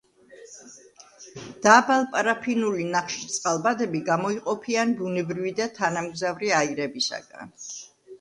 [1.65, 7.53] დაბალ პარაფინული ნახშირწყალბადები გამოიყოფიან ბუნებრივი და თანამგზავრი აირებისაგან.